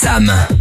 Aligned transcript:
Sam. 0.00 0.59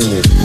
minute. 0.00 0.39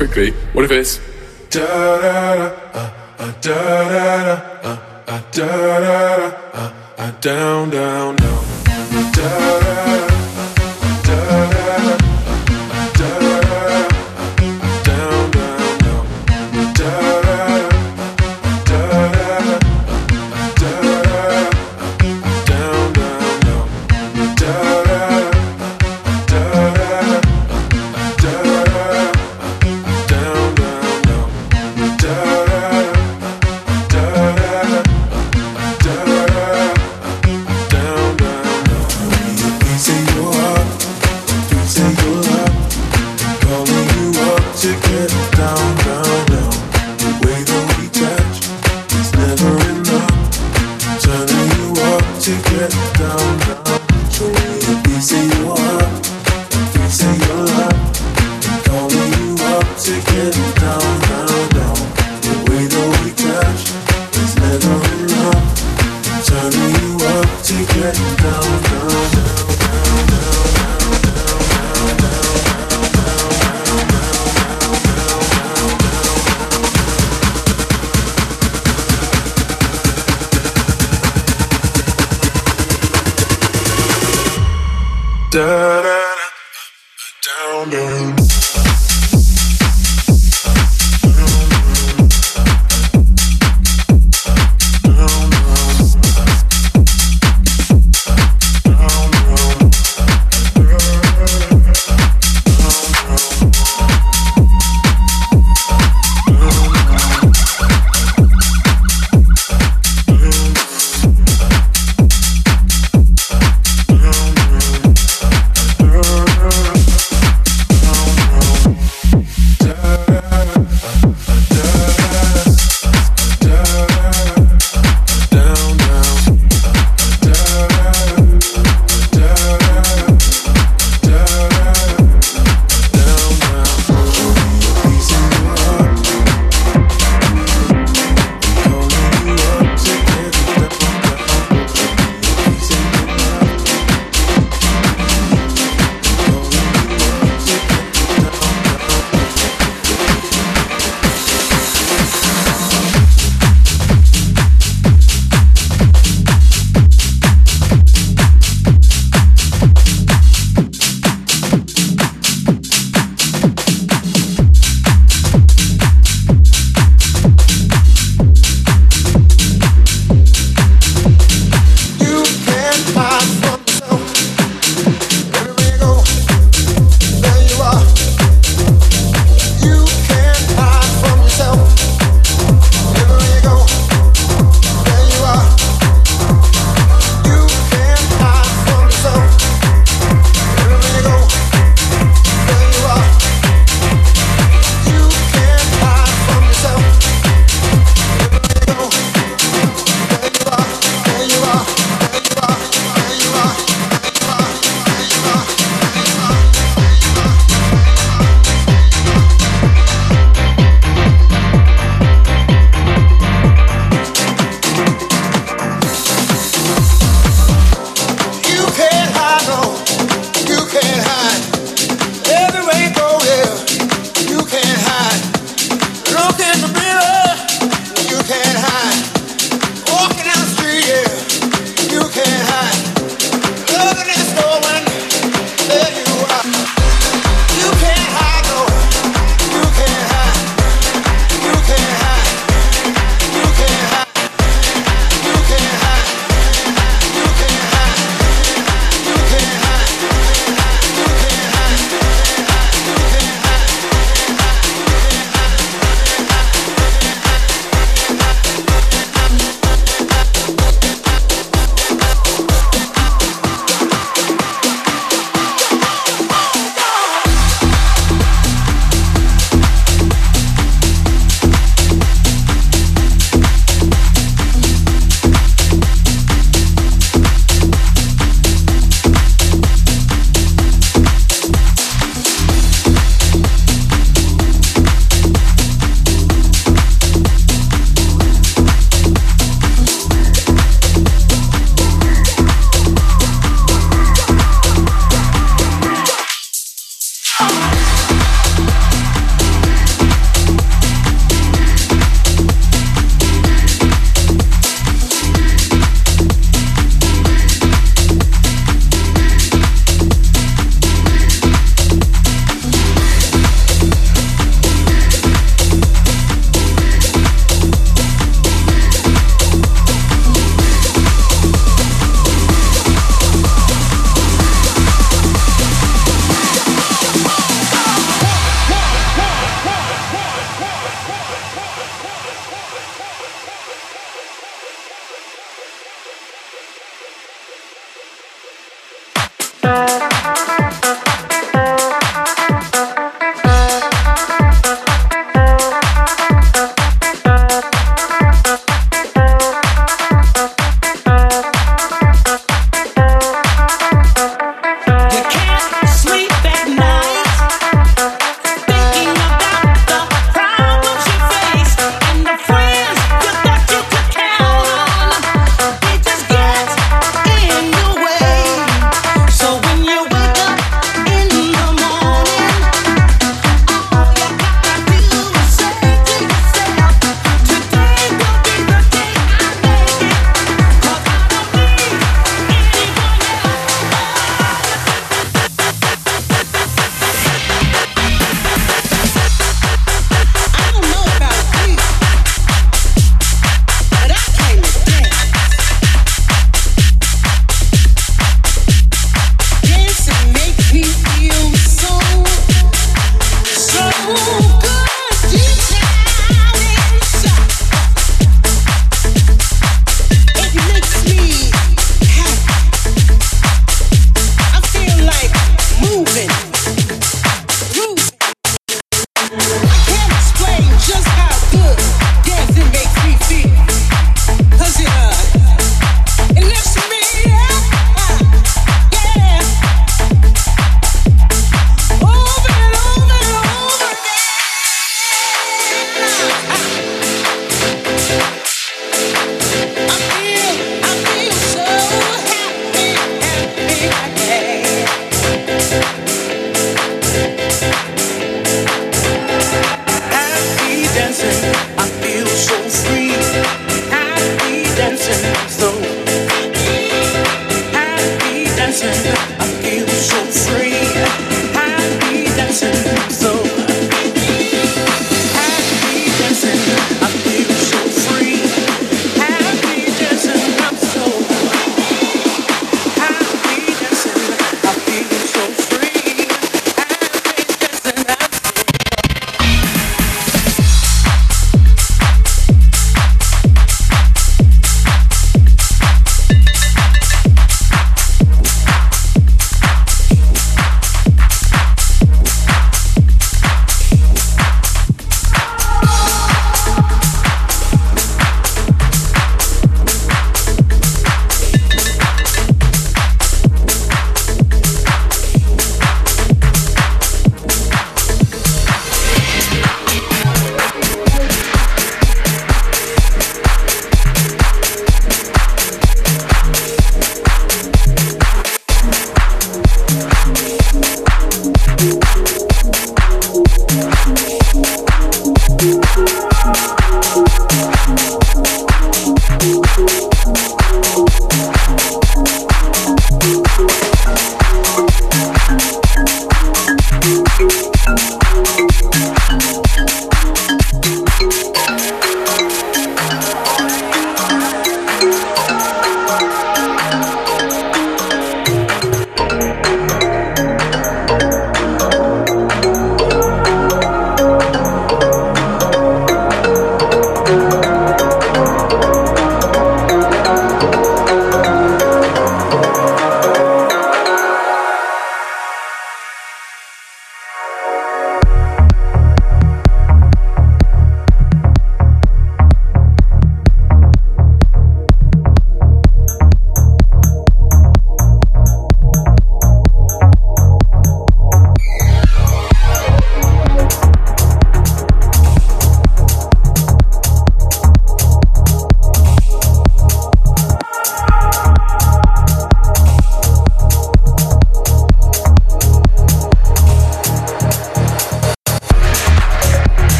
Quickly. 0.00 0.30
What 0.54 0.64
if 0.64 0.70
it's 0.70 1.09